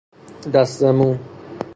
دسته 0.53 0.87
مو 0.97 1.09